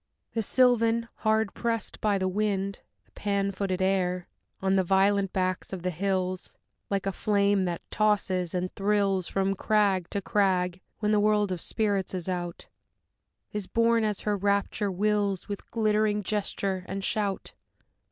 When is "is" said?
12.15-12.27, 13.53-13.67